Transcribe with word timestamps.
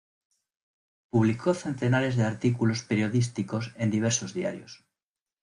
Publicó 1.11 1.53
centenares 1.53 2.15
de 2.15 2.23
artículos 2.23 2.81
periodísticos 2.81 3.71
en 3.77 3.91
diversos 3.91 4.33
diarios. 4.33 4.83